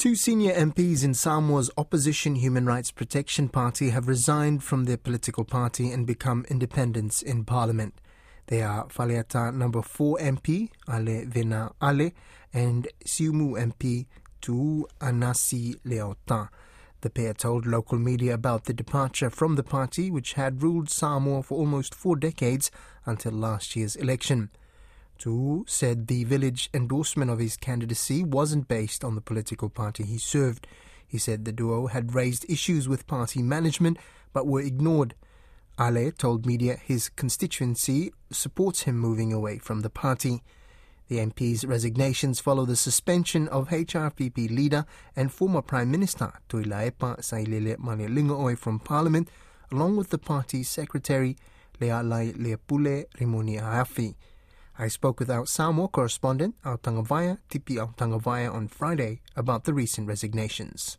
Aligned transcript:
Two 0.00 0.16
senior 0.16 0.54
MPs 0.54 1.04
in 1.04 1.12
Samoa's 1.12 1.70
opposition 1.76 2.36
Human 2.36 2.64
Rights 2.64 2.90
Protection 2.90 3.50
Party 3.50 3.90
have 3.90 4.08
resigned 4.08 4.64
from 4.64 4.86
their 4.86 4.96
political 4.96 5.44
party 5.44 5.90
and 5.90 6.06
become 6.06 6.46
independents 6.48 7.20
in 7.20 7.44
parliament. 7.44 8.00
They 8.46 8.62
are 8.62 8.86
Faleata 8.86 9.54
number 9.54 9.82
4 9.82 10.16
MP, 10.16 10.70
Ale 10.88 11.26
Vena 11.26 11.72
Ale, 11.82 12.12
and 12.50 12.88
Siumu 13.06 13.60
MP, 13.60 14.06
Tu 14.40 14.86
Anasi 15.02 15.74
Leota. 15.82 16.48
The 17.02 17.10
pair 17.10 17.34
told 17.34 17.66
local 17.66 17.98
media 17.98 18.32
about 18.32 18.64
the 18.64 18.72
departure 18.72 19.28
from 19.28 19.56
the 19.56 19.62
party, 19.62 20.10
which 20.10 20.32
had 20.32 20.62
ruled 20.62 20.88
Samoa 20.88 21.42
for 21.42 21.58
almost 21.58 21.94
four 21.94 22.16
decades 22.16 22.70
until 23.04 23.32
last 23.32 23.76
year's 23.76 23.96
election. 23.96 24.48
Tu 25.20 25.66
said 25.68 26.06
the 26.06 26.24
village 26.24 26.70
endorsement 26.72 27.30
of 27.30 27.40
his 27.40 27.58
candidacy 27.58 28.24
wasn't 28.24 28.68
based 28.68 29.04
on 29.04 29.16
the 29.16 29.20
political 29.20 29.68
party 29.68 30.02
he 30.02 30.16
served. 30.16 30.66
He 31.06 31.18
said 31.18 31.44
the 31.44 31.52
duo 31.52 31.88
had 31.88 32.14
raised 32.14 32.46
issues 32.48 32.88
with 32.88 33.06
party 33.06 33.42
management 33.42 33.98
but 34.32 34.46
were 34.46 34.62
ignored. 34.62 35.14
Ale 35.78 36.10
told 36.12 36.46
media 36.46 36.76
his 36.82 37.10
constituency 37.10 38.14
supports 38.30 38.84
him 38.84 38.98
moving 38.98 39.30
away 39.30 39.58
from 39.58 39.82
the 39.82 39.90
party. 39.90 40.42
The 41.08 41.18
MP's 41.18 41.66
resignations 41.66 42.40
follow 42.40 42.64
the 42.64 42.74
suspension 42.74 43.46
of 43.48 43.68
HRPP 43.68 44.50
leader 44.50 44.86
and 45.14 45.30
former 45.30 45.60
Prime 45.60 45.90
Minister 45.90 46.32
Tuilaepa 46.48 47.18
Sailele 47.18 47.76
Malielegaoi 47.76 48.56
from 48.56 48.78
Parliament, 48.78 49.28
along 49.70 49.98
with 49.98 50.08
the 50.08 50.18
party's 50.18 50.70
secretary 50.70 51.36
Lealai 51.78 52.34
Leapule 52.38 53.04
Rimoni 53.18 53.60
Aiafi. 53.60 54.14
I 54.80 54.88
spoke 54.88 55.20
with 55.20 55.28
our 55.30 55.44
Samoa 55.44 55.88
correspondent, 55.88 56.54
Autagavaia, 56.64 57.36
Tipi 57.50 57.76
Autagavaia, 57.76 58.50
on 58.50 58.66
Friday 58.66 59.20
about 59.36 59.64
the 59.64 59.74
recent 59.74 60.08
resignations. 60.08 60.96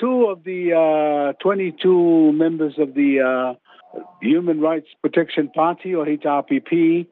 Two 0.00 0.26
of 0.26 0.42
the 0.42 0.72
uh, 0.74 1.40
22 1.40 2.32
members 2.32 2.74
of 2.78 2.94
the 2.94 3.20
uh, 3.20 4.00
Human 4.20 4.60
Rights 4.60 4.88
Protection 5.00 5.50
Party, 5.50 5.94
or 5.94 6.04
HRPP, 6.04 7.06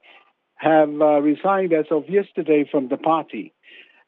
have 0.57 0.89
uh, 1.01 1.21
resigned 1.21 1.73
as 1.73 1.87
of 1.93 2.09
yesterday 2.09 2.69
from 2.69 2.89
the 2.89 2.97
party. 2.97 3.55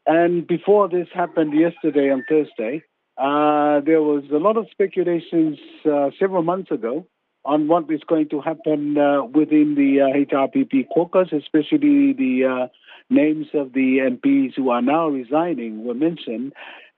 And 0.07 0.45
before 0.49 0.89
this 0.89 1.07
happened 1.15 1.55
yesterday 1.55 2.11
on 2.11 2.25
Thursday, 2.29 2.83
uh, 3.17 3.79
there 3.87 4.03
was 4.03 4.25
a 4.33 4.39
lot 4.39 4.57
of 4.57 4.67
speculations 4.73 5.57
uh, 5.87 6.11
several 6.19 6.43
months 6.43 6.73
ago 6.73 7.07
on 7.45 7.69
what 7.69 7.91
is 7.91 8.01
going 8.07 8.29
to 8.31 8.41
happen 8.41 8.97
uh, 8.97 9.25
within 9.25 9.75
the 9.75 10.01
uh, 10.01 10.35
HRPP 10.35 10.87
caucus, 10.93 11.29
especially 11.33 12.13
the 12.13 12.45
uh, 12.45 12.69
names 13.11 13.47
of 13.55 13.73
the 13.73 13.99
MPs 13.99 14.55
who 14.57 14.71
are 14.71 14.83
now 14.83 15.09
resigning 15.09 15.85
were 15.85 15.95
mentioned 15.95 16.53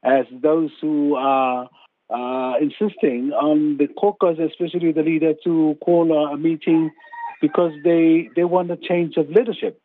as 0.05 0.25
those 0.31 0.71
who 0.81 1.17
are 1.17 1.69
uh, 2.11 2.55
insisting 2.61 3.33
on 3.33 3.77
the 3.79 3.89
caucus, 3.89 4.39
especially 4.39 4.93
the 4.93 5.03
leader, 5.03 5.35
to 5.43 5.77
call 5.85 6.13
a 6.13 6.37
meeting 6.37 6.93
because 7.41 7.73
they 7.83 8.31
they 8.37 8.45
want 8.45 8.71
a 8.71 8.77
change 8.77 9.17
of 9.17 9.29
leadership. 9.29 9.81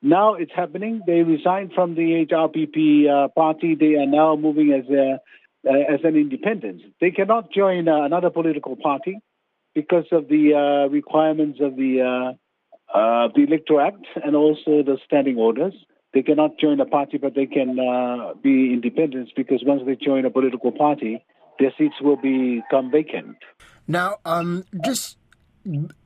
Now 0.00 0.34
it's 0.34 0.52
happening. 0.54 1.02
They 1.06 1.22
resigned 1.22 1.72
from 1.74 1.94
the 1.94 2.26
HRPP 2.30 3.08
uh, 3.08 3.28
party. 3.28 3.74
They 3.74 3.96
are 3.96 4.06
now 4.06 4.36
moving 4.36 4.72
as 4.72 4.88
a 4.90 5.20
uh, 5.68 5.94
as 5.94 6.00
an 6.04 6.16
independent. 6.16 6.80
They 7.00 7.10
cannot 7.10 7.52
join 7.52 7.88
another 7.88 8.30
political 8.30 8.76
party 8.76 9.20
because 9.76 10.06
of 10.10 10.26
the 10.28 10.54
uh, 10.54 10.88
requirements 10.88 11.60
of 11.60 11.76
the 11.76 12.00
uh, 12.00 12.32
uh, 12.98 13.28
the 13.34 13.42
Electoral 13.42 13.86
Act 13.86 14.06
and 14.24 14.34
also 14.34 14.82
the 14.82 14.96
standing 15.04 15.36
orders. 15.36 15.74
They 16.14 16.22
cannot 16.22 16.58
join 16.58 16.80
a 16.80 16.86
party, 16.86 17.18
but 17.18 17.34
they 17.34 17.44
can 17.44 17.78
uh, 17.78 18.32
be 18.42 18.72
independents 18.72 19.32
because 19.36 19.62
once 19.66 19.82
they 19.84 19.96
join 19.96 20.24
a 20.24 20.30
political 20.30 20.72
party, 20.72 21.22
their 21.58 21.72
seats 21.76 21.96
will 22.00 22.16
become 22.16 22.90
vacant. 22.90 23.36
Now, 23.86 24.16
um, 24.24 24.64
just 24.82 25.18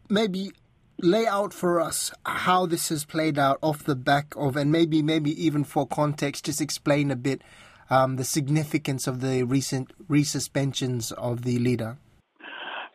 maybe 0.08 0.50
lay 0.98 1.26
out 1.26 1.54
for 1.54 1.80
us 1.80 2.10
how 2.26 2.66
this 2.66 2.88
has 2.88 3.04
played 3.04 3.38
out 3.38 3.58
off 3.62 3.84
the 3.84 3.94
back 3.94 4.34
of, 4.36 4.56
and 4.56 4.72
maybe 4.72 5.00
maybe 5.00 5.30
even 5.42 5.62
for 5.62 5.86
context, 5.86 6.46
just 6.46 6.60
explain 6.60 7.12
a 7.12 7.16
bit 7.16 7.42
um, 7.88 8.16
the 8.16 8.24
significance 8.24 9.06
of 9.06 9.20
the 9.20 9.44
recent 9.44 9.92
resuspensions 10.08 11.12
of 11.12 11.42
the 11.42 11.58
leader. 11.60 11.98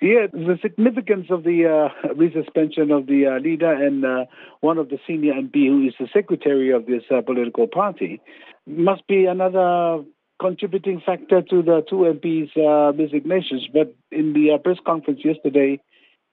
Yeah, 0.01 0.27
the 0.31 0.59
significance 0.61 1.27
of 1.29 1.43
the 1.43 1.65
uh, 1.65 2.13
resuspension 2.13 2.95
of 2.95 3.07
the 3.07 3.27
uh, 3.27 3.39
leader 3.39 3.71
and 3.71 4.03
uh, 4.03 4.25
one 4.59 4.77
of 4.77 4.89
the 4.89 4.99
senior 5.07 5.33
MP 5.33 5.67
who 5.67 5.87
is 5.87 5.93
the 5.97 6.07
secretary 6.13 6.71
of 6.71 6.85
this 6.85 7.03
uh, 7.09 7.21
political 7.21 7.67
party 7.67 8.21
must 8.67 9.07
be 9.07 9.25
another 9.25 10.03
contributing 10.39 11.01
factor 11.05 11.41
to 11.41 11.61
the 11.61 11.81
two 11.89 11.95
MPs' 12.13 12.51
uh, 12.57 12.91
resignations. 12.97 13.69
But 13.71 13.95
in 14.11 14.33
the 14.33 14.55
uh, 14.55 14.57
press 14.57 14.77
conference 14.85 15.21
yesterday, 15.23 15.79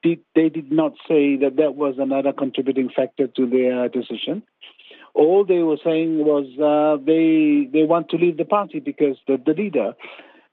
they, 0.02 0.18
they 0.34 0.48
did 0.48 0.72
not 0.72 0.94
say 1.06 1.36
that 1.36 1.54
that 1.58 1.76
was 1.76 1.94
another 1.98 2.32
contributing 2.32 2.90
factor 2.94 3.28
to 3.28 3.46
their 3.48 3.88
decision. 3.88 4.42
All 5.14 5.44
they 5.44 5.58
were 5.58 5.76
saying 5.84 6.24
was 6.24 6.46
they 7.06 7.68
they 7.70 7.84
want 7.84 8.08
to 8.08 8.16
leave 8.16 8.38
the 8.38 8.46
party 8.46 8.80
because 8.80 9.18
the, 9.28 9.36
the 9.44 9.52
leader 9.52 9.92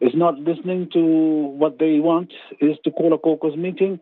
is 0.01 0.11
not 0.13 0.37
listening 0.39 0.89
to 0.93 0.99
what 0.99 1.77
they 1.79 1.99
want 1.99 2.31
is 2.61 2.77
to 2.83 2.91
call 2.91 3.13
a 3.13 3.17
caucus 3.17 3.55
meeting 3.55 3.99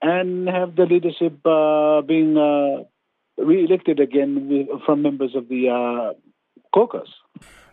and 0.00 0.48
have 0.48 0.76
the 0.76 0.84
leadership 0.84 1.38
uh, 1.46 2.02
being 2.02 2.36
uh, 2.36 2.84
re-elected 3.42 4.00
again 4.00 4.48
with, 4.48 4.82
from 4.84 5.02
members 5.02 5.34
of 5.34 5.48
the 5.48 5.68
uh, 5.68 6.12
caucus. 6.72 7.08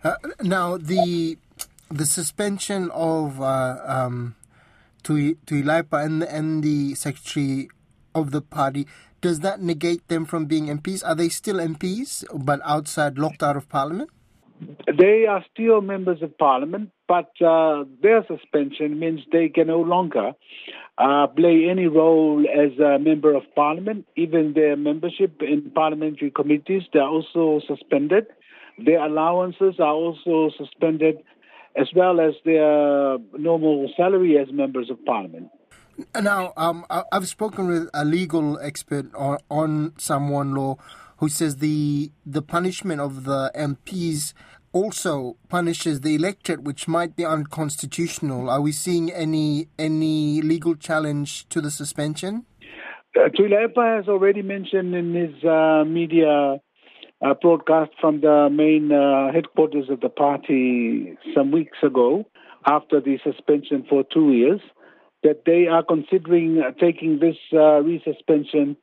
Uh, 0.03 0.15
now, 0.41 0.77
the 0.77 1.37
the 1.89 2.05
suspension 2.05 2.89
of 2.91 3.41
uh, 3.41 3.77
um, 3.85 4.35
Tuilaepa 5.03 6.05
and, 6.05 6.23
and 6.23 6.63
the 6.63 6.95
secretary 6.95 7.69
of 8.15 8.31
the 8.31 8.41
party, 8.41 8.87
does 9.19 9.41
that 9.41 9.61
negate 9.61 10.07
them 10.07 10.25
from 10.25 10.45
being 10.45 10.67
MPs? 10.67 11.05
Are 11.05 11.15
they 11.15 11.29
still 11.29 11.57
MPs, 11.57 12.23
but 12.33 12.59
outside, 12.63 13.17
locked 13.17 13.43
out 13.43 13.57
of 13.57 13.67
parliament? 13.69 14.09
They 14.87 15.25
are 15.27 15.43
still 15.53 15.81
members 15.81 16.21
of 16.21 16.37
parliament, 16.37 16.91
but 17.11 17.31
uh, 17.45 17.83
their 18.01 18.25
suspension 18.25 18.97
means 18.97 19.19
they 19.33 19.49
can 19.49 19.67
no 19.67 19.81
longer 19.81 20.31
uh, 20.97 21.27
play 21.27 21.67
any 21.69 21.87
role 21.87 22.45
as 22.47 22.79
a 22.79 22.99
member 22.99 23.35
of 23.35 23.43
parliament. 23.53 24.05
Even 24.15 24.53
their 24.53 24.77
membership 24.77 25.41
in 25.41 25.71
parliamentary 25.75 26.31
committees, 26.31 26.83
they're 26.93 27.03
also 27.03 27.59
suspended. 27.67 28.27
Their 28.77 29.03
allowances 29.03 29.75
are 29.79 29.91
also 29.91 30.51
suspended, 30.57 31.17
as 31.75 31.89
well 31.93 32.21
as 32.21 32.33
their 32.45 33.17
normal 33.37 33.91
salary 33.97 34.37
as 34.37 34.47
members 34.53 34.89
of 34.89 35.03
parliament. 35.03 35.49
Now, 36.15 36.53
um, 36.55 36.85
I've 37.11 37.27
spoken 37.27 37.67
with 37.67 37.89
a 37.93 38.05
legal 38.05 38.57
expert 38.59 39.13
on, 39.15 39.39
on 39.49 39.95
Samoan 39.97 40.55
law 40.55 40.77
who 41.17 41.27
says 41.27 41.57
the 41.57 42.11
the 42.25 42.41
punishment 42.41 43.01
of 43.01 43.25
the 43.25 43.51
MPs 43.53 44.33
also 44.73 45.37
punishes 45.49 46.01
the 46.01 46.15
electorate, 46.15 46.63
which 46.63 46.87
might 46.87 47.15
be 47.15 47.25
unconstitutional. 47.25 48.49
Are 48.49 48.61
we 48.61 48.71
seeing 48.71 49.11
any 49.11 49.67
any 49.77 50.41
legal 50.41 50.75
challenge 50.75 51.47
to 51.49 51.61
the 51.61 51.71
suspension? 51.71 52.45
Uh, 53.15 53.27
has 53.75 54.07
already 54.07 54.41
mentioned 54.41 54.95
in 54.95 55.13
his 55.13 55.43
uh, 55.43 55.83
media 55.85 56.57
uh, 57.21 57.33
broadcast 57.41 57.91
from 57.99 58.21
the 58.21 58.49
main 58.49 58.91
uh, 58.91 59.31
headquarters 59.33 59.89
of 59.89 59.99
the 59.99 60.09
party 60.09 61.17
some 61.35 61.51
weeks 61.51 61.77
ago, 61.83 62.25
after 62.65 63.01
the 63.01 63.17
suspension 63.23 63.85
for 63.89 64.03
two 64.13 64.31
years, 64.31 64.61
that 65.23 65.43
they 65.45 65.67
are 65.67 65.83
considering 65.83 66.61
taking 66.79 67.19
this 67.19 67.35
uh, 67.53 67.83
resuspension 67.83 68.75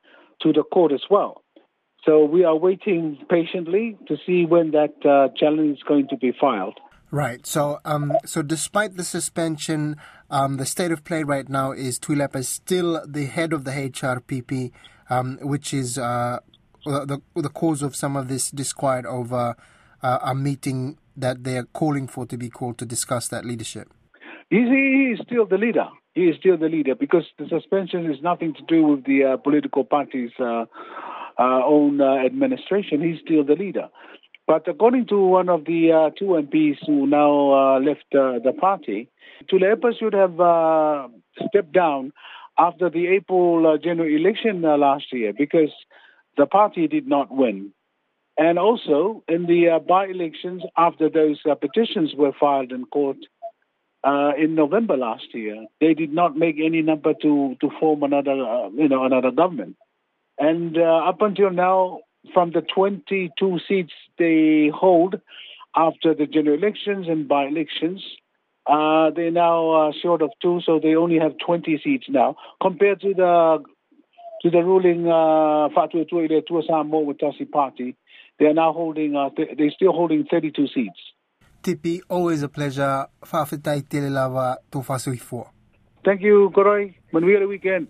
to 0.43 0.53
the 0.53 0.63
court 0.63 0.93
as 0.93 1.03
well. 1.11 1.43
So 2.05 2.25
we 2.25 2.45
are 2.45 2.57
waiting 2.57 3.19
patiently 3.29 3.99
to 4.07 4.17
see 4.25 4.47
when 4.47 4.71
that 4.73 4.95
uh, 5.05 5.29
challenge 5.37 5.79
is 5.79 5.83
going 5.83 6.09
to 6.09 6.17
be 6.17 6.33
filed. 6.39 6.79
Right. 7.11 7.47
So, 7.47 7.81
um, 7.85 8.13
so 8.27 8.43
despite 8.43 8.97
the 8.97 9.05
suspension, 9.05 9.97
um, 10.31 10.59
the 10.59 10.67
state 10.67 10.93
of 10.93 11.05
play 11.05 11.23
right 11.23 11.49
now 11.49 11.73
is 11.73 11.99
Tuilaepa 11.99 12.37
is 12.37 12.49
still 12.49 13.03
the 13.07 13.25
head 13.25 13.53
of 13.53 13.65
the 13.65 13.71
HRPP, 13.71 14.73
um, 15.09 15.39
which 15.41 15.73
is 15.73 15.97
uh, 15.97 16.41
the 16.85 17.21
the 17.35 17.49
cause 17.49 17.83
of 17.83 17.97
some 17.97 18.15
of 18.15 18.29
this 18.29 18.51
disquiet 18.51 19.07
over 19.07 19.57
uh, 20.03 20.19
a 20.23 20.35
meeting 20.35 20.99
that 21.17 21.45
they 21.45 21.57
are 21.57 21.65
calling 21.65 22.07
for 22.07 22.27
to 22.27 22.37
be 22.37 22.51
called 22.51 22.79
to 22.79 22.87
discuss 22.87 23.29
that 23.29 23.45
leadership. 23.45 23.89
He, 24.51 24.57
he 24.57 25.15
is 25.15 25.21
still 25.27 25.47
the 25.47 25.59
leader. 25.59 25.89
He 26.15 26.25
is 26.25 26.37
still 26.39 26.57
the 26.57 26.69
leader 26.69 26.95
because 26.95 27.25
the 27.39 27.47
suspension 27.49 28.11
is 28.11 28.21
nothing 28.23 28.55
to 28.55 28.63
do 28.67 28.83
with 28.85 29.05
the 29.05 29.25
uh, 29.25 29.37
political 29.37 29.85
parties 29.85 30.31
uh, 30.39 30.65
own 31.45 32.01
uh, 32.01 32.17
administration, 32.25 33.01
he's 33.01 33.21
still 33.21 33.45
the 33.45 33.55
leader. 33.55 33.89
But 34.47 34.67
according 34.67 35.07
to 35.09 35.21
one 35.21 35.49
of 35.49 35.67
the 35.67 35.93
uh, 35.93 36.11
two 36.19 36.41
MPs 36.47 36.79
who 36.87 37.07
now 37.07 37.53
uh, 37.53 37.81
left 37.81 38.07
uh, 38.15 38.39
the 38.43 38.55
party, 38.59 39.11
Tuilaepa 39.51 39.99
should 39.99 40.15
have 40.15 40.41
uh, 40.41 41.09
stepped 41.49 41.73
down 41.73 42.13
after 42.59 42.89
the 42.89 43.09
April 43.09 43.77
general 43.79 44.09
election 44.09 44.63
last 44.63 45.13
year 45.13 45.33
because 45.37 45.71
the 46.39 46.47
party 46.47 46.89
did 46.89 47.07
not 47.07 47.31
win. 47.31 47.73
And 48.39 48.59
also 48.59 49.25
in 49.29 49.47
the 49.47 49.69
uh, 49.69 49.79
by-elections, 49.81 50.63
after 50.77 51.11
those 51.11 51.41
uh, 51.45 51.57
petitions 51.57 52.15
were 52.17 52.33
filed 52.39 52.71
in 52.71 52.85
court 52.87 53.17
uh, 54.05 54.31
in 54.39 54.55
November 54.55 54.97
last 54.97 55.35
year, 55.35 55.67
they 55.81 55.93
did 55.93 56.13
not 56.13 56.37
make 56.37 56.57
any 56.65 56.81
number 56.83 57.15
to 57.21 57.57
to 57.61 57.71
form 57.81 58.05
another, 58.05 58.31
uh, 58.31 58.69
you 58.71 58.89
know, 58.89 59.05
another 59.05 59.33
government. 59.33 59.77
And 60.39 60.77
uh, 60.77 61.09
up 61.09 61.21
until 61.21 61.51
now, 61.51 62.01
from 62.33 62.53
the 62.53 62.63
22 62.75 63.59
seats 63.67 63.93
they 64.19 64.71
hold 64.75 65.21
after 65.75 66.15
the 66.15 66.27
general 66.27 66.57
elections 66.57 67.07
and 67.09 67.29
by-elections, 67.29 68.03
uh, 68.67 69.11
they're 69.15 69.31
now 69.31 69.89
uh, 69.89 69.93
short 70.03 70.23
of 70.23 70.31
two, 70.43 70.61
so 70.65 70.79
they 70.83 70.95
only 70.95 71.19
have 71.19 71.33
20 71.45 71.81
seats 71.83 72.07
now, 72.09 72.37
compared 72.61 73.01
to 73.01 73.15
the 73.15 73.59
to 74.43 74.51
the 74.51 74.59
ruling 74.59 75.07
uh, 75.09 75.69
Fatu 75.75 76.05
Tuile 76.05 76.43
Tuasamo 76.49 77.05
Watasi 77.05 77.51
party. 77.51 77.97
They 78.39 78.47
are 78.47 78.55
now 78.55 78.73
holding, 78.73 79.17
uh, 79.17 79.31
th- 79.31 79.57
they're 79.59 79.73
still 79.73 79.93
holding 79.93 80.27
32 80.31 80.69
seats. 80.69 81.01
Tipi, 81.63 82.01
always 82.09 82.43
a 82.43 82.49
pleasure. 82.49 83.07
Whawhetai 83.25 83.89
tele 83.89 84.11
lava 84.11 84.59
tō 84.71 84.85
whasuifua. 84.85 85.51
Thank 86.05 86.23
you, 86.23 86.53
Koroi. 86.55 86.95
Manuia 87.13 87.49
weekend. 87.49 87.89